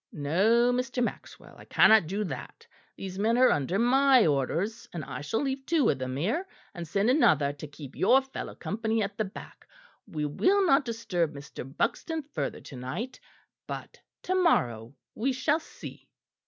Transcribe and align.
"No, 0.11 0.71
Mr. 0.73 1.03
Maxwell, 1.03 1.55
I 1.59 1.65
cannot 1.65 2.07
do 2.07 2.23
that. 2.23 2.65
These 2.97 3.19
men 3.19 3.37
are 3.37 3.51
under 3.51 3.77
my 3.77 4.25
orders, 4.25 4.89
and 4.91 5.05
I 5.05 5.21
shall 5.21 5.43
leave 5.43 5.63
two 5.67 5.87
of 5.91 5.99
them 5.99 6.17
here 6.17 6.47
and 6.73 6.87
send 6.87 7.11
another 7.11 7.53
to 7.53 7.67
keep 7.67 7.95
your 7.95 8.23
fellow 8.23 8.55
company 8.55 9.03
at 9.03 9.15
the 9.19 9.25
back, 9.25 9.67
We 10.07 10.25
will 10.25 10.65
not 10.65 10.85
disturb 10.85 11.35
Mr. 11.35 11.77
Buxton 11.77 12.23
further 12.23 12.61
to 12.61 12.75
night; 12.75 13.19
but 13.67 13.99
to 14.23 14.33
morrow 14.33 14.95
we 15.13 15.33
shall 15.33 15.59
see." 15.59 16.07